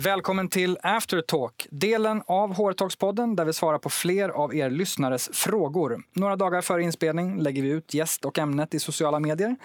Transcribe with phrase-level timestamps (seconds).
[0.00, 6.02] Välkommen till Aftertalk, delen av HR-talkspodden där vi svarar på fler av er lyssnares frågor.
[6.12, 9.56] Några dagar före inspelning lägger vi ut gäst och ämnet i sociala medier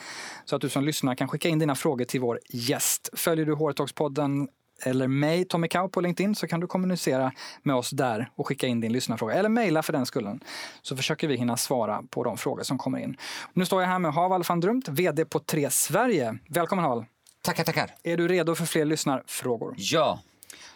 [0.46, 3.10] så att du som lyssnar kan skicka in dina frågor till vår gäst.
[3.14, 4.48] Följer du HR-talkspodden
[4.84, 7.32] eller mig, Tommy Kau på LinkedIn, så kan du kommunicera
[7.64, 9.34] med oss där och skicka in din lyssnarfråga.
[9.34, 10.40] Eller mejla för den skullen.
[10.82, 13.18] Så försöker vi hinna svara på de frågor som kommer in.
[13.54, 16.38] Nu står jag här med Haval van Drumt, VD på Tre Sverige.
[16.50, 17.06] Välkommen Haval!
[17.46, 17.92] Tackar, tackar.
[18.04, 19.76] Är du redo för fler lyssnarfrågor?
[19.78, 20.20] Ja.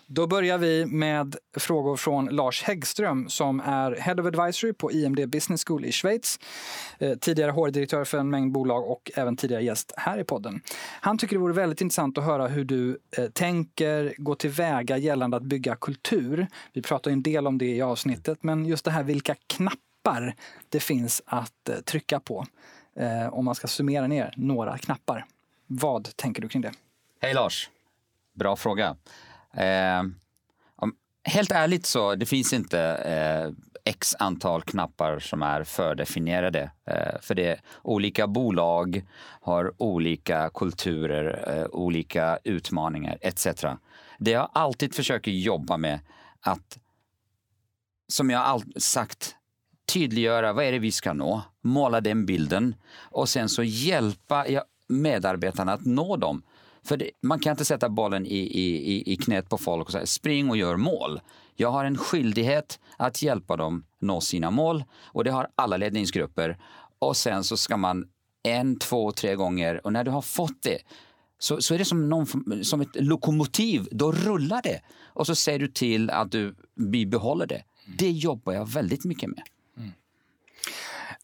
[0.08, 5.30] Då börjar vi med frågor från Lars Häggström som är Head of Advisory på IMD
[5.30, 6.40] Business School i Schweiz.
[7.00, 10.62] Eh, tidigare HR-direktör för en mängd bolag och även tidigare gäst här i podden.
[11.02, 15.38] Han tycker det vore väldigt intressant att höra hur du eh, tänker gå tillväga gällande
[15.38, 16.48] att bygga kultur.
[16.74, 20.36] Vi pratar en del om det i avsnittet, men just det här vilka knappar
[20.70, 22.46] det finns att eh, trycka på.
[23.32, 25.26] Om man ska summera ner några knappar.
[25.68, 26.72] Vad tänker du kring det?
[27.22, 27.70] Hej Lars!
[28.34, 28.96] Bra fråga.
[29.54, 30.04] Eh,
[30.76, 33.52] om, helt ärligt så det finns inte eh,
[33.84, 36.72] x antal knappar som är fördefinierade.
[36.86, 39.06] Eh, för det olika bolag
[39.42, 43.48] har olika kulturer, eh, olika utmaningar etc.
[44.18, 46.00] Det jag alltid försöker jobba med
[46.42, 46.78] att,
[48.08, 49.36] som jag alltid sagt,
[49.86, 54.46] tydliggöra vad är det vi ska nå, måla den bilden och sen så hjälpa
[54.88, 56.42] medarbetarna att nå dem.
[56.84, 60.06] För det, man kan inte sätta bollen i, i, i knät på folk och säga
[60.06, 61.20] spring och gör mål.
[61.56, 66.58] Jag har en skyldighet att hjälpa dem nå sina mål och det har alla ledningsgrupper.
[67.00, 68.08] Och sen så ska man
[68.44, 70.78] en, två, tre gånger och när du har fått det
[71.40, 72.28] så, så är det som, någon,
[72.64, 74.82] som ett lokomotiv, då rullar det.
[75.06, 77.64] Och så ser du till att du bibehåller det.
[77.98, 79.44] Det jobbar jag väldigt mycket med.
[79.78, 79.92] Mm.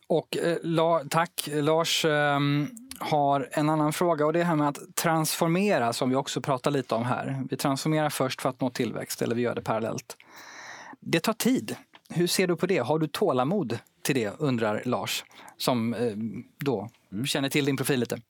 [0.08, 2.06] Och eh, la, tack Lars.
[2.06, 6.72] Um har en annan fråga och det här med att transformera som vi också pratar
[6.72, 7.44] lite om här.
[7.50, 10.18] Vi transformerar först för att nå tillväxt eller vi gör det parallellt.
[11.00, 11.76] Det tar tid.
[12.10, 12.78] Hur ser du på det?
[12.78, 15.24] Har du tålamod till det undrar Lars
[15.58, 16.14] som eh,
[16.58, 17.26] då mm.
[17.26, 18.22] känner till din profil lite.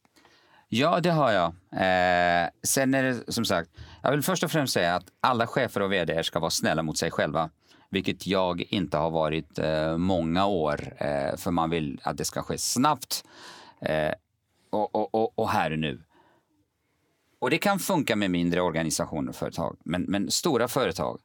[0.69, 1.45] Ja, det har jag.
[1.71, 3.69] Eh, sen är det som sagt,
[4.01, 6.97] jag vill först och främst säga att alla chefer och vd ska vara snälla mot
[6.97, 7.49] sig själva.
[7.89, 12.41] Vilket jag inte har varit eh, många år, eh, för man vill att det ska
[12.41, 13.23] ske snabbt.
[14.73, 16.03] Och, och, och, och här och nu.
[17.39, 21.19] Och det kan funka med mindre organisationer och företag, men, men stora företag,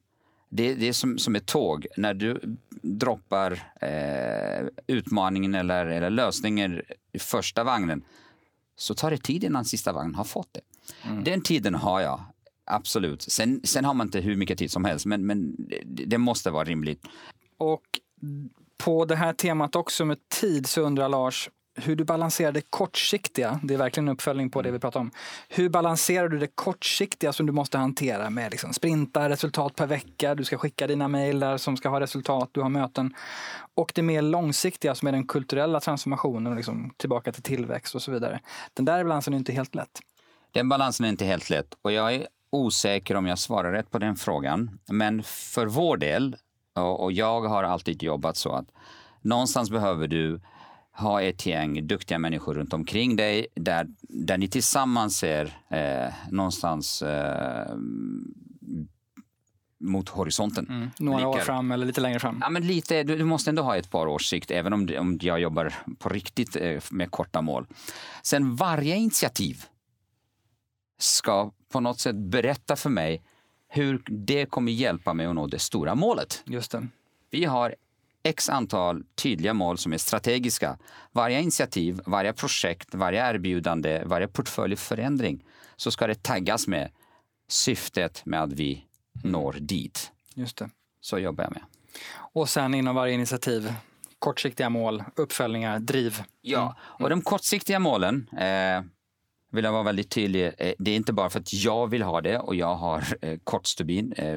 [0.48, 1.86] det, det är som, som ett tåg.
[1.96, 6.82] När du droppar eh, utmaningen eller, eller lösningen
[7.12, 8.04] i första vagnen
[8.76, 10.60] så tar det tid innan sista vagnen har fått det.
[11.08, 11.24] Mm.
[11.24, 12.20] Den tiden har jag,
[12.64, 13.22] absolut.
[13.22, 16.50] Sen, sen har man inte hur mycket tid som helst, men, men det, det måste
[16.50, 17.06] vara rimligt.
[17.58, 17.82] Och
[18.78, 21.50] på det här temat också med tid så undrar Lars,
[21.82, 25.10] hur du balanserar det kortsiktiga, det är verkligen en uppföljning på det vi pratar om.
[25.48, 30.34] Hur balanserar du det kortsiktiga som du måste hantera med liksom sprinta, resultat per vecka,
[30.34, 33.14] du ska skicka dina mejl som ska ha resultat, du har möten.
[33.74, 38.10] Och det mer långsiktiga som är den kulturella transformationen, liksom tillbaka till tillväxt och så
[38.10, 38.40] vidare.
[38.74, 40.00] Den där balansen är inte helt lätt.
[40.52, 43.98] Den balansen är inte helt lätt och jag är osäker om jag svarar rätt på
[43.98, 44.78] den frågan.
[44.90, 46.36] Men för vår del,
[46.74, 48.66] och jag har alltid jobbat så att
[49.22, 50.40] någonstans behöver du
[50.98, 57.02] ha ett gäng duktiga människor runt omkring dig där, där ni tillsammans ser eh, någonstans
[57.02, 57.76] eh,
[59.80, 60.66] mot horisonten.
[60.68, 60.90] Mm.
[60.98, 61.28] Några Likar.
[61.28, 62.38] år fram eller lite längre fram?
[62.40, 65.18] Ja, men lite, du, du, måste ändå ha ett par års sikt, även om, om
[65.22, 67.66] jag jobbar på riktigt eh, med korta mål.
[68.22, 69.64] Sen varje initiativ
[70.98, 73.22] ska på något sätt berätta för mig
[73.68, 76.42] hur det kommer hjälpa mig att nå det stora målet.
[76.46, 76.88] Just det.
[77.30, 77.74] Vi har
[78.22, 80.78] x antal tydliga mål som är strategiska.
[81.12, 85.44] Varje initiativ, varje projekt, varje erbjudande, varje portföljförändring
[85.76, 86.90] så ska det taggas med
[87.48, 88.84] syftet med att vi
[89.24, 90.12] når dit.
[90.34, 90.70] Just det.
[91.00, 91.62] Så jobbar jag med.
[92.14, 93.74] Och sen inom varje initiativ,
[94.18, 96.22] kortsiktiga mål, uppföljningar, driv.
[96.40, 96.74] Ja, mm.
[97.04, 98.82] och de kortsiktiga målen eh,
[99.50, 100.52] vill jag vara väldigt tydlig.
[100.58, 103.38] Eh, det är inte bara för att jag vill ha det och jag har eh,
[103.44, 104.12] kort stubin.
[104.12, 104.36] Eh,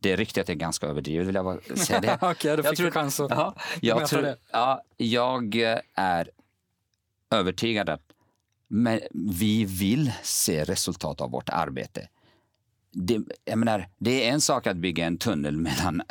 [0.00, 2.18] det ryktet är ganska överdrivet vill jag säga det.
[2.30, 4.36] Okej, då fick du chans att ja, jag tror, det.
[4.52, 5.54] Ja, jag
[5.94, 6.30] är
[7.30, 8.02] övertygad att
[8.72, 12.08] men vi vill se resultat av vårt arbete.
[12.92, 16.02] Det, jag menar, det är en sak att bygga en tunnel mellan,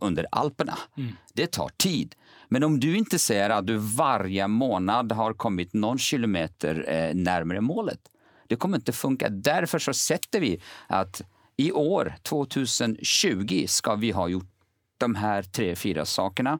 [0.00, 0.78] under Alperna.
[0.96, 1.12] Mm.
[1.32, 2.14] Det tar tid.
[2.52, 7.60] Men om du inte ser att du varje månad har kommit någon kilometer eh, närmare
[7.60, 8.00] målet,
[8.46, 9.28] det kommer inte funka.
[9.28, 11.22] Därför så sätter vi att
[11.56, 14.50] i år, 2020, ska vi ha gjort
[14.98, 16.58] de här tre, fyra sakerna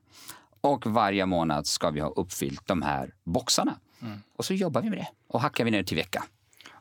[0.61, 3.77] och varje månad ska vi ha uppfyllt de här boxarna.
[4.03, 4.19] Mm.
[4.37, 6.25] Och så jobbar vi med det och hackar vi ner till vecka.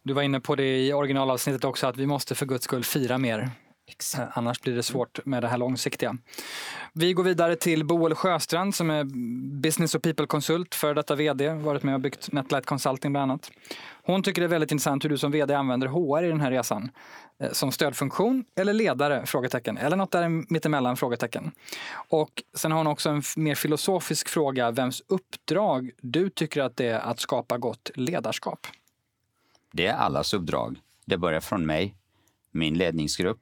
[0.04, 3.18] Du var inne på det i originalavsnittet också, att vi måste för guds skull fira
[3.18, 3.52] mer.
[3.90, 4.38] Exakt.
[4.38, 6.18] Annars blir det svårt med det här långsiktiga.
[6.94, 9.04] Vi går vidare till Boel Sjöstrand som är
[9.62, 13.52] business och people-konsult, för detta vd, varit med och byggt Netlight Consulting bland annat.
[14.04, 16.52] Hon tycker det är väldigt intressant hur du som vd använder HR i den här
[16.52, 16.92] resan.
[17.40, 19.26] Eh, som stödfunktion eller ledare?
[19.26, 19.78] Frågetecken.
[19.78, 20.98] Eller något där mittemellan?
[20.98, 21.52] Frågetecken.
[22.10, 24.72] Och sen har hon också en mer filosofisk fråga.
[24.72, 28.68] Vems uppdrag du tycker att det är att skapa gott ledarskap?
[29.72, 30.76] Det är allas uppdrag.
[31.06, 31.96] Det börjar från mig,
[32.52, 33.40] min ledningsgrupp,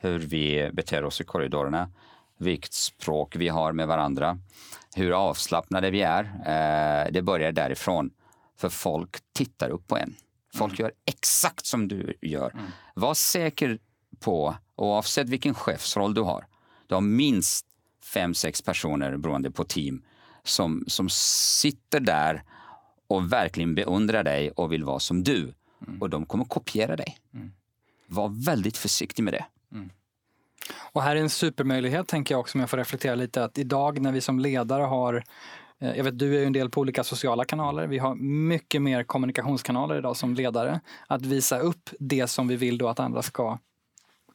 [0.00, 1.90] hur vi beter oss i korridorerna,
[2.38, 4.38] vilket språk vi har med varandra,
[4.94, 6.24] hur avslappnade vi är.
[6.24, 8.10] Eh, det börjar därifrån.
[8.56, 10.14] För folk tittar upp på en.
[10.54, 10.84] Folk mm.
[10.84, 12.50] gör exakt som du gör.
[12.50, 12.64] Mm.
[12.94, 13.78] Var säker
[14.18, 16.46] på, oavsett vilken chefsroll du har,
[16.86, 17.66] du har minst
[18.04, 20.02] fem, sex personer beroende på team
[20.42, 22.42] som, som sitter där
[23.06, 25.54] och verkligen beundrar dig och vill vara som du.
[25.86, 26.02] Mm.
[26.02, 27.18] Och de kommer kopiera dig.
[27.34, 27.52] Mm.
[28.06, 29.44] Var väldigt försiktig med det.
[29.72, 29.90] Mm.
[30.92, 34.00] Och här är en supermöjlighet, tänker jag också, om jag får reflektera lite, att idag
[34.00, 35.24] när vi som ledare har
[35.78, 37.86] eh, jag vet, du är ju en del på olika sociala kanaler.
[37.86, 38.14] Vi har
[38.48, 40.80] mycket mer kommunikationskanaler idag som ledare.
[41.06, 43.58] Att visa upp det som vi vill då att andra ska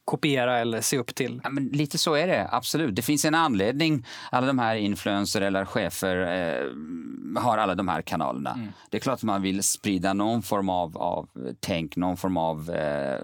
[0.06, 1.40] kopiera eller se upp till.
[1.44, 2.96] Ja, men lite så är det, absolut.
[2.96, 4.06] Det finns en anledning.
[4.30, 8.52] Alla de här influencer eller chefer eh, har alla de här kanalerna.
[8.52, 8.68] Mm.
[8.90, 11.28] Det är klart att man vill sprida någon form av, av
[11.60, 13.20] tänk, någon form av eh,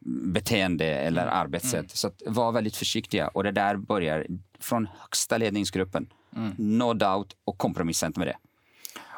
[0.00, 1.34] beteende eller mm.
[1.34, 1.74] arbetssätt.
[1.74, 1.88] Mm.
[1.88, 3.28] Så var väldigt försiktiga.
[3.28, 4.26] Och det där börjar
[4.60, 6.06] från högsta ledningsgruppen.
[6.36, 6.54] Mm.
[6.58, 8.36] No doubt och kompromissa inte med det.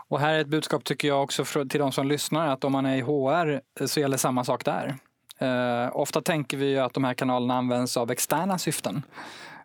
[0.08, 2.86] Och här är ett budskap tycker jag också till de som lyssnar att om man
[2.86, 4.96] är i HR så gäller samma sak där.
[5.42, 9.02] Uh, ofta tänker vi att de här kanalerna används av externa syften.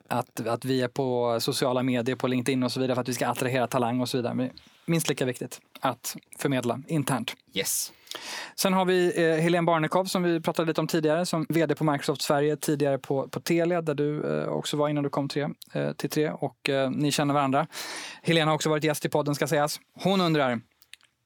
[0.08, 3.14] Att, att vi är på sociala medier, på LinkedIn och så vidare för att vi
[3.14, 4.34] ska attrahera talang och så vidare.
[4.34, 4.50] Men
[4.86, 7.36] minst lika viktigt att förmedla internt.
[7.54, 7.92] Yes.
[8.56, 11.84] Sen har vi eh, Helene Barnekow som vi pratade lite om tidigare som vd på
[11.84, 15.50] Microsoft Sverige, tidigare på, på Telia där du eh, också var innan du kom tre,
[15.74, 17.68] eh, till Tre och eh, ni känner varandra.
[18.22, 19.80] Helene har också varit gäst i podden ska sägas.
[20.04, 20.60] Hon undrar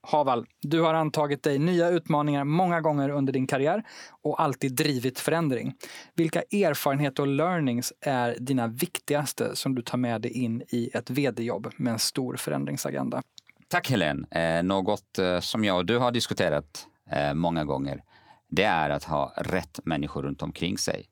[0.08, 3.84] Haval, du har antagit dig nya utmaningar många gånger under din karriär
[4.24, 5.74] och alltid drivit förändring.
[6.16, 11.10] Vilka erfarenheter och learnings är dina viktigaste som du tar med dig in i ett
[11.10, 13.22] vd-jobb med en stor förändringsagenda?
[13.70, 14.26] Tack Helen.
[14.32, 18.04] Eh, något eh, som jag och du har diskuterat eh, många gånger,
[18.50, 21.06] det är att ha rätt människor runt omkring sig.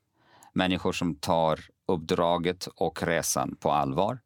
[0.52, 4.18] Människor som tar uppdraget och resan på allvar.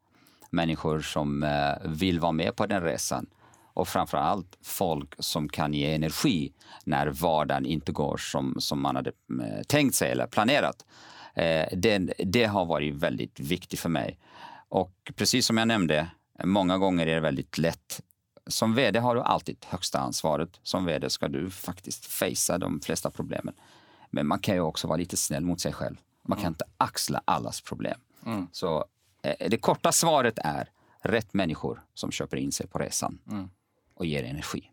[0.50, 3.26] Människor som eh, vill vara med på den resan
[3.74, 6.52] och framför allt folk som kan ge energi
[6.84, 10.84] när vardagen inte går som, som man hade eh, tänkt sig eller planerat.
[11.34, 14.18] Eh, det, det har varit väldigt viktigt för mig.
[14.68, 16.06] Och precis som jag nämnde,
[16.44, 18.00] många gånger är det väldigt lätt
[18.50, 20.60] som vd har du alltid högsta ansvaret.
[20.62, 23.54] Som vd ska du faktiskt facea de flesta problemen.
[24.10, 25.96] Men man kan ju också vara lite snäll mot sig själv.
[26.22, 26.52] Man kan mm.
[26.52, 28.00] inte axla allas problem.
[28.26, 28.46] Mm.
[28.52, 28.84] Så
[29.22, 30.68] eh, det korta svaret är
[31.00, 33.18] rätt människor som köper in sig på resan.
[33.30, 33.50] Mm
[34.00, 34.70] och ger energi.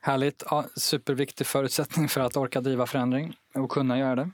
[0.00, 0.42] Härligt.
[0.50, 4.30] Ja, superviktig förutsättning för att orka driva förändring och kunna göra det.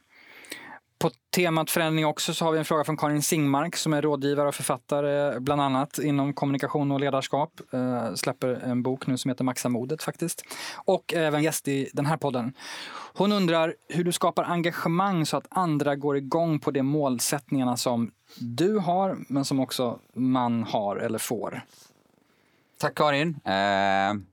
[1.03, 4.49] På temat förändring också så har vi en fråga från Karin Singmark som är rådgivare
[4.49, 7.61] och författare bland annat inom kommunikation och ledarskap.
[7.73, 10.45] Eh, släpper en bok nu som heter Maxa modet faktiskt.
[10.85, 12.53] Och även gäst i den här podden.
[13.15, 18.11] Hon undrar hur du skapar engagemang så att andra går igång på de målsättningarna som
[18.39, 21.63] du har men som också man har eller får.
[22.79, 23.41] Tack Karin.
[23.45, 24.32] Eh,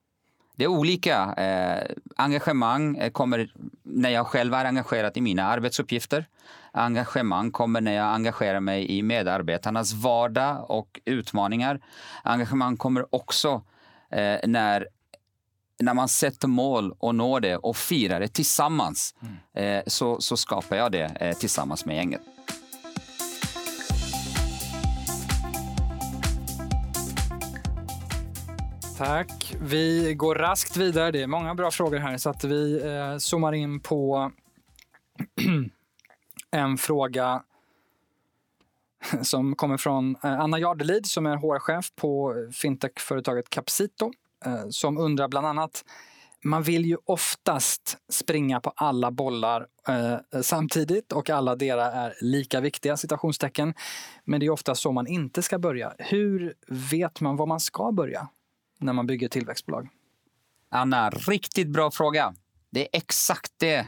[0.59, 1.33] det är olika.
[1.37, 3.51] Eh, engagemang eh, kommer
[3.83, 6.25] när jag själv är engagerad i mina arbetsuppgifter.
[6.71, 11.79] Engagemang kommer när jag engagerar mig i medarbetarnas vardag och utmaningar.
[12.23, 13.63] Engagemang kommer också
[14.43, 14.87] när
[15.79, 19.15] när man sätter mål och når det och firar det tillsammans
[19.55, 19.83] mm.
[19.87, 22.21] så, så skapar jag det tillsammans med gänget.
[28.99, 29.55] Tack.
[29.61, 31.11] Vi går raskt vidare.
[31.11, 34.31] Det är många bra frågor här så att vi eh, zoomar in på
[36.51, 37.43] en fråga
[39.21, 44.11] som kommer från eh, Anna Jardelid som är HR-chef på fintech-företaget Capsito
[44.45, 45.85] eh, som undrar bland annat
[46.43, 52.59] man vill ju oftast springa på alla bollar eh, samtidigt och alla deras är lika
[52.59, 53.73] viktiga, citationstecken.
[54.23, 55.93] Men det är ofta så man inte ska börja.
[55.97, 58.29] Hur vet man var man ska börja?
[58.79, 59.89] När man bygger tillväxtbolag?
[60.69, 62.33] Anna, riktigt bra fråga.
[62.69, 63.87] Det är exakt det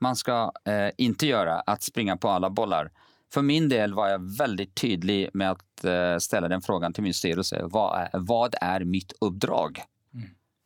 [0.00, 2.90] man ska eh, inte göra, att springa på alla bollar.
[3.32, 7.14] För min del var jag väldigt tydlig med att eh, ställa den frågan till min
[7.14, 7.60] styrelse.
[7.64, 9.82] Vad är, vad är mitt uppdrag?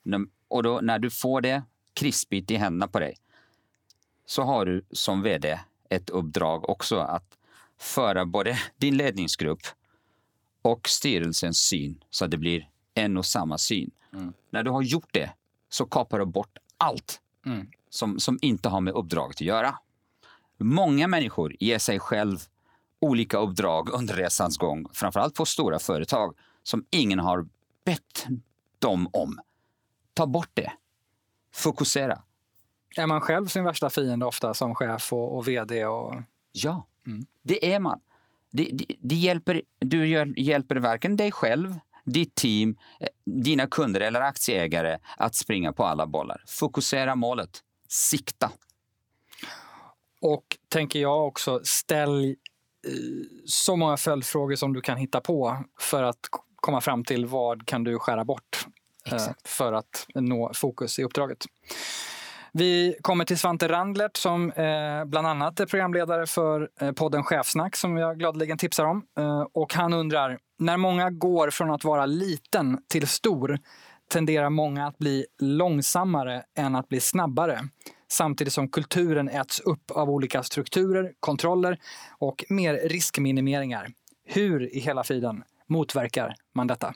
[0.06, 0.28] Mm.
[0.48, 1.62] Och då, när du får det
[1.94, 3.16] krispigt i händerna på dig
[4.26, 7.38] så har du som vd ett uppdrag också att
[7.78, 9.60] föra både din ledningsgrupp
[10.62, 13.90] och styrelsens syn så att det blir en och samma syn.
[14.12, 14.32] Mm.
[14.50, 15.30] När du har gjort det
[15.68, 17.66] så kapar du bort allt mm.
[17.90, 19.78] som, som inte har med uppdraget att göra.
[20.58, 22.38] Många människor ger sig själv
[23.00, 27.46] olika uppdrag under resans gång, framförallt på stora företag som ingen har
[27.84, 28.26] bett
[28.78, 29.40] dem om.
[30.14, 30.72] Ta bort det.
[31.52, 32.22] Fokusera.
[32.96, 35.86] Är man själv sin värsta fiende ofta som chef och, och vd?
[35.86, 36.14] Och...
[36.52, 37.26] Ja, mm.
[37.42, 38.00] det är man.
[38.50, 41.74] Det, det, det, hjälper, du hjälper varken dig själv,
[42.04, 46.42] ditt team, eh, dina kunder eller aktieägare att springa på alla bollar.
[46.46, 47.60] Fokusera målet.
[47.88, 48.50] Sikta.
[50.20, 52.34] Och tänker jag också, ställ eh,
[53.44, 56.20] så många följdfrågor som du kan hitta på för att
[56.56, 58.66] komma fram till vad kan du skära bort
[59.06, 59.48] eh, Exakt.
[59.48, 61.44] för att nå fokus i uppdraget.
[62.52, 64.52] Vi kommer till Svante Randlert som
[65.06, 69.06] bland annat är programledare för podden Chefsnack som jag gladeligen tipsar om.
[69.52, 73.58] Och han undrar, när många går från att vara liten till stor
[74.08, 77.60] tenderar många att bli långsammare än att bli snabbare.
[78.08, 81.78] Samtidigt som kulturen äts upp av olika strukturer, kontroller
[82.18, 83.88] och mer riskminimeringar.
[84.24, 86.94] Hur i hela friden motverkar man detta?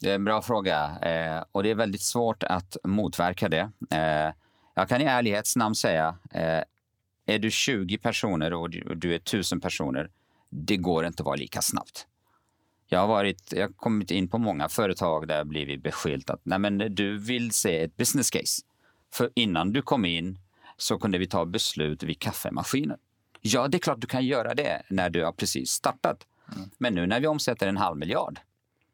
[0.00, 3.70] Det är en bra fråga eh, och det är väldigt svårt att motverka det.
[3.90, 4.34] Eh,
[4.74, 6.62] jag kan i ärlighets namn säga, eh,
[7.26, 10.10] är du 20 personer och du är 1000 personer,
[10.50, 12.06] det går inte att vara lika snabbt.
[12.90, 16.40] Jag har, varit, jag har kommit in på många företag där jag blivit beskyllt att
[16.42, 18.62] Nej, men du vill se ett business case.
[19.12, 20.38] För innan du kom in
[20.76, 22.98] så kunde vi ta beslut vid kaffemaskinen.
[23.40, 26.26] Ja, det är klart du kan göra det när du har precis startat.
[26.56, 26.70] Mm.
[26.78, 28.40] Men nu när vi omsätter en halv miljard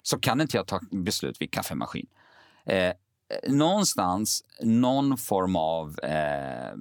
[0.02, 2.06] så kan inte jag ta beslut vid kaffemaskin.
[2.64, 2.92] Eh,
[3.48, 6.00] någonstans någon form av...
[6.02, 6.76] Eh,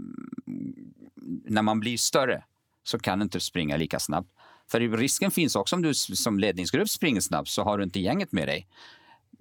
[1.46, 2.44] när man blir större
[2.84, 4.32] så kan du inte springa lika snabbt.
[4.72, 8.32] För risken finns också om du som ledningsgrupp springer snabbt så har du inte gänget
[8.32, 8.68] med dig.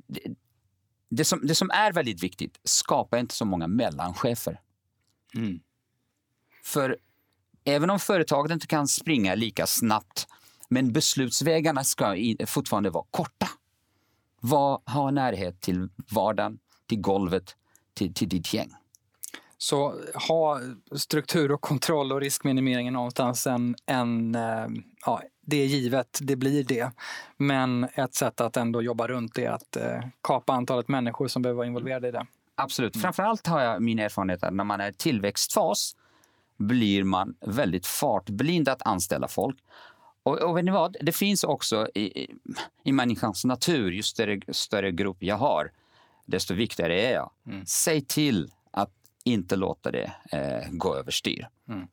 [0.06, 0.20] Det,
[1.08, 4.60] det, som, det som är väldigt viktigt, skapa inte så många mellanchefer.
[5.34, 5.60] Mm.
[6.64, 6.98] För
[7.64, 10.26] även om företaget inte kan springa lika snabbt
[10.68, 13.48] men beslutsvägarna ska fortfarande vara korta.
[14.40, 17.56] Var, ha närhet till vardagen, till golvet,
[17.94, 18.74] till, till ditt gäng.
[19.62, 19.94] Så
[20.28, 20.60] ha
[20.92, 24.66] struktur och kontroll och riskminimering någonstans en, en eh,
[25.06, 26.90] ja, det är givet, det blir det.
[27.36, 31.42] Men ett sätt att ändå jobba runt det är att eh, kapa antalet människor som
[31.42, 32.26] behöver vara involverade i det.
[32.54, 32.94] Absolut.
[32.94, 33.02] Mm.
[33.02, 35.96] Framförallt har jag min erfarenhet att när man är i tillväxtfas
[36.56, 39.56] blir man väldigt fartblind att anställa folk.
[40.22, 40.96] Och, och vet ni vad?
[41.00, 42.26] Det finns också i,
[42.84, 45.70] i människans natur, ju större, större grupp jag har,
[46.26, 47.30] desto viktigare är jag.
[47.46, 47.66] Mm.
[47.66, 48.50] Säg till
[49.24, 51.48] inte låta det eh, gå överstyr.
[51.68, 51.88] Mm.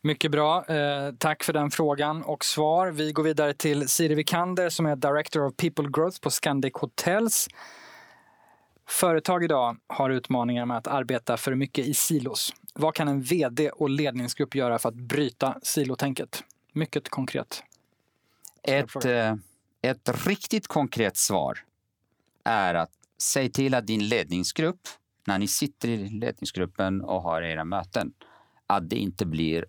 [0.00, 0.64] Mycket bra.
[0.66, 2.90] Eh, tack för den frågan och svar.
[2.90, 7.48] Vi går vidare till Siri Vikander som är Director of People Growth på Scandic Hotels.
[8.88, 12.54] Företag idag har utmaningar med att arbeta för mycket i silos.
[12.74, 16.44] Vad kan en VD och ledningsgrupp göra för att bryta silotänket?
[16.72, 17.62] Mycket konkret.
[18.62, 19.34] Ett, eh,
[19.82, 21.58] ett riktigt konkret svar
[22.44, 24.80] är att säg till att din ledningsgrupp,
[25.26, 28.12] när ni sitter i ledningsgruppen och har era möten,
[28.66, 29.64] att det inte blir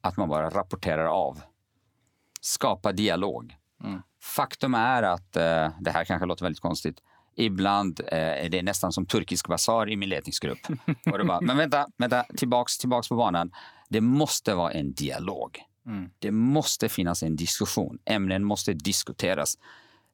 [0.00, 1.40] att man bara rapporterar av.
[2.40, 3.56] Skapa dialog.
[3.84, 4.02] Mm.
[4.22, 6.98] Faktum är att, eh, det här kanske låter väldigt konstigt,
[7.36, 10.58] ibland eh, är det nästan som turkisk basar i min ledningsgrupp.
[11.12, 13.50] och bara, men vänta, vänta tillbaks, tillbaks på banan.
[13.88, 15.58] Det måste vara en dialog.
[15.86, 16.10] Mm.
[16.18, 17.98] Det måste finnas en diskussion.
[18.04, 19.58] Ämnen måste diskuteras.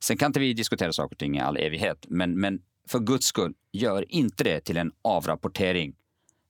[0.02, 3.26] Sen kan inte vi diskutera saker och ting i all evighet, men, men för guds
[3.26, 5.94] skull, gör inte det till en avrapportering.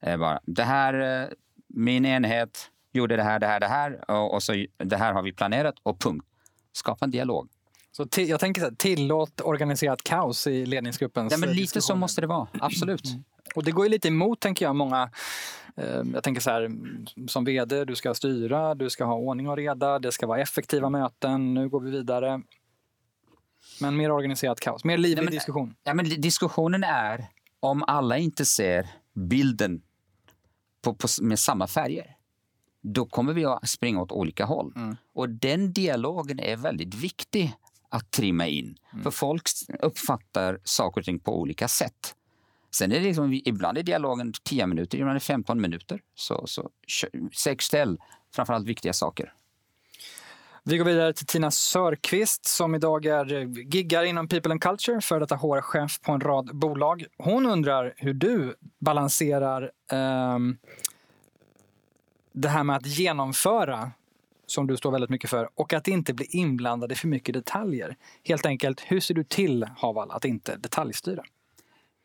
[0.01, 1.29] Eh, bara, det här, eh,
[1.67, 5.21] min enhet gjorde det här, det här, det här och, och, så det här har
[5.21, 6.25] vi planerat och punkt.
[6.73, 7.49] Skapa en dialog.
[7.91, 12.21] Så jag tänker så här, tillåt organiserat kaos i ledningsgruppens ja, men Lite så måste
[12.21, 13.05] det vara, absolut.
[13.05, 13.23] Mm.
[13.55, 15.09] Och det går ju lite emot, tänker jag, många
[15.75, 16.71] eh, jag tänker så här,
[17.27, 20.89] som vd, du ska styra, du ska ha ordning och reda, det ska vara effektiva
[20.89, 22.41] möten, nu går vi vidare.
[23.79, 25.75] Men mer organiserat kaos, mer livlig men, diskussion.
[25.83, 27.27] Ja, men diskussionen är
[27.59, 29.81] om alla inte ser bilden
[30.81, 32.15] på, på, med samma färger
[32.81, 34.73] då kommer vi att springa åt olika håll.
[34.75, 34.97] Mm.
[35.13, 37.53] Och den dialogen är väldigt viktig
[37.89, 38.77] att trimma in.
[38.91, 39.03] Mm.
[39.03, 39.43] För folk
[39.79, 42.15] uppfattar saker och ting på olika sätt.
[42.71, 46.01] Sen är det liksom, ibland är dialogen 10 minuter, ibland är det 15 minuter.
[46.15, 46.69] Så, så
[47.33, 47.97] säkerställ
[48.35, 49.33] framförallt viktiga saker.
[50.63, 55.01] Vi går vidare till Tina Sörqvist som idag är eh, giggar inom People and Culture,
[55.01, 57.05] för detta HR-chef på en rad bolag.
[57.17, 60.39] Hon undrar hur du balanserar eh,
[62.33, 63.91] det här med att genomföra,
[64.45, 67.95] som du står väldigt mycket för, och att inte bli inblandad i för mycket detaljer.
[68.23, 71.23] Helt enkelt, hur ser du till, Haval, att inte detaljstyra?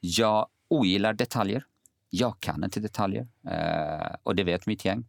[0.00, 1.64] Jag ogillar detaljer.
[2.10, 5.04] Jag kan inte detaljer eh, och det vet mitt gäng.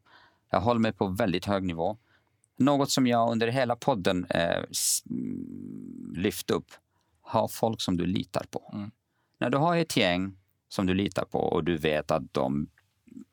[0.49, 1.97] Jag håller mig på väldigt hög nivå.
[2.57, 4.63] Något som jag under hela podden eh,
[6.15, 6.71] lyft upp.
[7.21, 8.71] Ha folk som du litar på.
[8.73, 8.91] Mm.
[9.37, 10.37] När du har ett gäng
[10.69, 12.67] som du litar på och du vet att de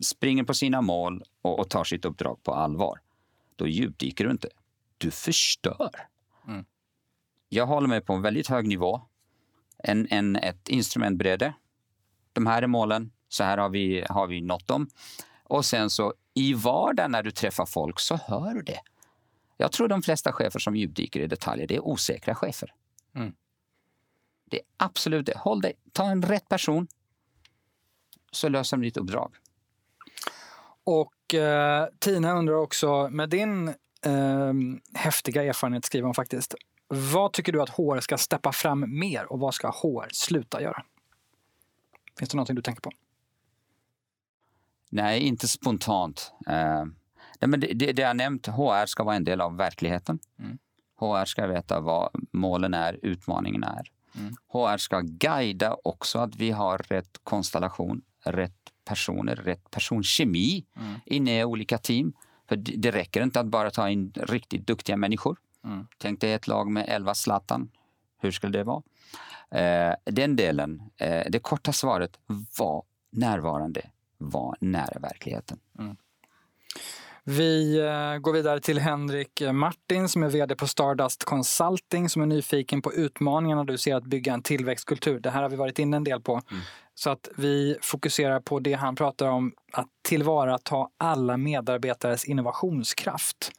[0.05, 3.01] springer på sina mål och, och tar sitt uppdrag på allvar,
[3.57, 4.49] då djupdyker du inte.
[4.99, 5.91] Du förstör.
[6.49, 6.65] Mm.
[7.49, 9.01] Jag håller mig på en väldigt hög nivå.
[9.79, 11.55] En, en, ett instrumentbräde.
[12.33, 13.13] De här är målen.
[13.29, 14.89] Så här har vi, har vi nått dem.
[15.45, 18.81] Och sen så i vardagen när du träffar folk så hör du det.
[19.57, 22.75] Jag tror de flesta chefer som djupdyker i detaljer, det är osäkra chefer.
[23.15, 23.33] Mm.
[24.45, 25.37] Det är absolut det.
[25.39, 26.87] Håll dig, ta en rätt person
[28.31, 29.37] så löser de ditt uppdrag.
[30.85, 33.69] Och eh, Tina undrar också, med din
[34.07, 34.53] eh,
[34.95, 36.55] häftiga erfarenhet skriver hon faktiskt,
[36.89, 40.85] vad tycker du att HR ska steppa fram mer och vad ska HR sluta göra?
[42.19, 42.91] Finns det någonting du tänker på?
[44.91, 46.33] Nej, inte spontant.
[47.39, 50.19] Det, det, det jag nämnt, HR ska vara en del av verkligheten.
[50.39, 50.59] Mm.
[51.01, 53.91] HR ska veta vad målen är, utmaningen är.
[54.19, 54.35] Mm.
[54.49, 60.95] HR ska guida också att vi har rätt konstellation, rätt personer, rätt personkemi mm.
[61.07, 62.13] inne i olika team.
[62.49, 65.37] För det räcker inte att bara ta in riktigt duktiga människor.
[65.65, 65.87] Mm.
[65.99, 67.71] Tänk dig ett lag med elva Zlatan.
[68.21, 68.83] Hur skulle det vara?
[69.51, 72.19] Eh, den delen, eh, det korta svaret,
[72.59, 75.59] var närvarande, var nära verkligheten.
[77.27, 82.27] Vi eh, går vidare till Henrik Martin som är vd på Stardust Consulting som är
[82.27, 85.21] nyfiken på utmaningarna du ser att bygga en tillväxtkultur.
[85.21, 86.33] Det här har vi varit inne en del på.
[86.33, 86.63] Mm.
[86.95, 93.53] Så att vi fokuserar på det han pratar om, att tillvarata alla medarbetares innovationskraft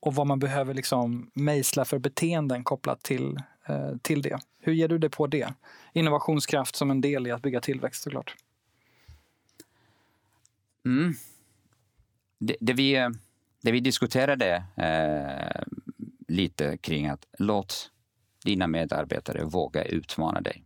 [0.00, 4.38] och vad man behöver liksom mejsla för beteenden kopplat till, eh, till det.
[4.60, 5.54] Hur ger du dig på det?
[5.92, 8.34] Innovationskraft som en del i att bygga tillväxt såklart.
[10.84, 11.14] Mm
[12.38, 13.08] det, det, vi, eh,
[13.62, 15.62] det vi diskuterade eh,
[16.28, 17.90] lite kring att låt
[18.44, 20.64] dina medarbetare våga utmana dig.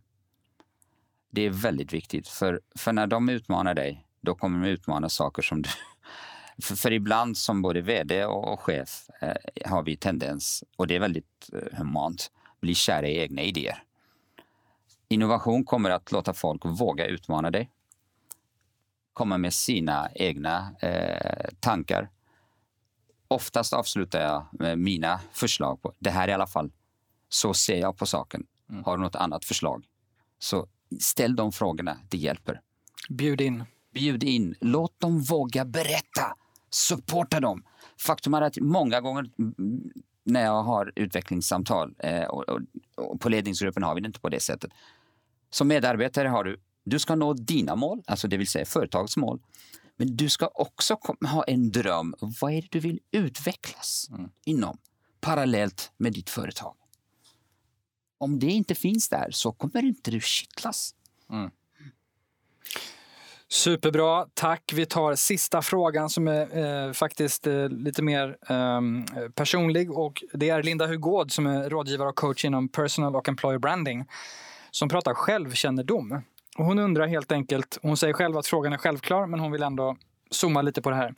[1.29, 5.41] Det är väldigt viktigt, för, för när de utmanar dig, då kommer de utmana saker
[5.41, 5.69] som du...
[6.61, 10.99] För, för ibland som både vd och, chef eh, har vi tendens, och det är
[10.99, 13.83] väldigt eh, humant, bli kära i egna idéer.
[15.07, 17.69] Innovation kommer att låta folk våga utmana dig
[19.13, 22.09] komma med sina egna eh, tankar.
[23.27, 26.71] Oftast avslutar jag med mina förslag på det här i alla fall.
[27.29, 28.45] Så ser jag på saken.
[28.69, 28.83] Mm.
[28.83, 29.85] Har du något annat förslag?
[30.39, 30.67] Så
[30.99, 32.61] ställ de frågorna, det hjälper.
[33.09, 33.63] Bjud in.
[33.93, 34.55] Bjud in.
[34.59, 36.35] Låt dem våga berätta.
[36.69, 37.63] Supporta dem.
[37.99, 39.29] Faktum är att många gånger
[40.23, 42.59] när jag har utvecklingssamtal eh, och, och,
[42.95, 44.71] och på ledningsgruppen har vi det inte på det sättet.
[45.49, 49.39] Som medarbetare har du du ska nå dina mål, alltså det vill säga företagets mål.
[49.97, 52.15] Men du ska också ha en dröm.
[52.19, 54.29] Vad är det du vill utvecklas mm.
[54.45, 54.77] inom
[55.19, 56.75] parallellt med ditt företag?
[58.17, 60.95] Om det inte finns där så kommer inte du kittlas.
[61.29, 61.51] Mm.
[63.51, 64.71] Superbra, tack.
[64.73, 68.81] Vi tar sista frågan som är eh, faktiskt eh, lite mer eh,
[69.35, 69.91] personlig.
[69.91, 74.05] Och det är Linda Hugård som är rådgivare och coach inom personal och employer branding
[74.71, 76.21] som pratar självkännedom.
[76.57, 79.63] Och hon undrar helt enkelt, hon säger själv att frågan är självklar, men hon vill
[79.63, 79.97] ändå
[80.29, 81.13] zooma lite på det här.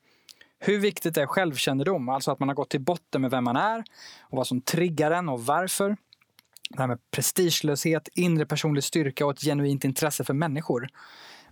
[0.60, 2.10] Hur viktigt är självkännedom?
[2.10, 3.84] Alltså att man har gått till botten med vem man är
[4.22, 5.98] och vad som triggar en och varför.
[6.70, 10.88] Det här med prestigelöshet, inre personlig styrka och ett genuint intresse för människor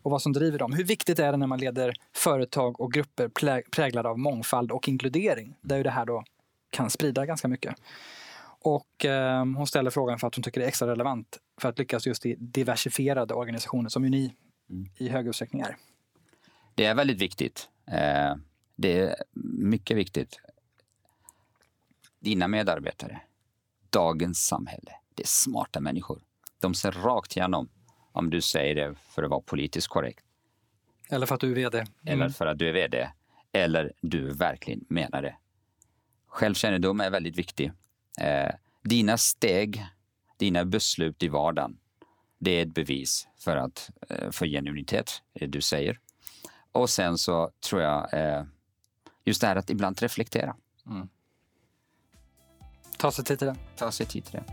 [0.01, 0.73] och vad som driver dem.
[0.73, 3.29] Hur viktigt är det när man leder företag och grupper
[3.71, 5.55] präglade av mångfald och inkludering?
[5.61, 6.23] Där ju det här då
[6.69, 7.75] kan sprida ganska mycket.
[8.63, 11.79] Och eh, hon ställer frågan för att hon tycker det är extra relevant för att
[11.79, 14.35] lyckas just i diversifierade organisationer som ju ni
[14.69, 14.89] mm.
[14.97, 15.77] i hög utsträckning är.
[16.75, 17.69] Det är väldigt viktigt.
[17.87, 18.35] Eh,
[18.75, 20.39] det är mycket viktigt.
[22.19, 23.21] Dina medarbetare,
[23.89, 26.21] dagens samhälle, det är smarta människor.
[26.59, 27.69] De ser rakt igenom
[28.11, 30.25] om du säger det för att vara politiskt korrekt.
[31.09, 31.77] Eller för att du är vd.
[31.77, 31.89] Mm.
[32.05, 33.09] Eller för att du är vd.
[33.51, 35.35] Eller du verkligen menar det.
[36.27, 37.71] Självkännedom är väldigt viktig.
[38.19, 38.51] Eh,
[38.83, 39.85] dina steg,
[40.37, 41.77] dina beslut i vardagen,
[42.39, 45.99] det är ett bevis för, att, eh, för genuinitet, det du säger.
[46.71, 48.43] Och sen så tror jag eh,
[49.25, 50.55] just det här att ibland reflektera.
[50.85, 51.09] Mm.
[52.97, 53.55] Ta sig tid till det.
[53.75, 54.43] Ta sig tid till det.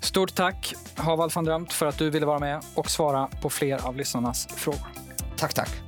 [0.00, 3.86] Stort tack Havald van Drömt för att du ville vara med och svara på fler
[3.86, 4.88] av lyssnarnas frågor.
[5.36, 5.85] Tack, tack.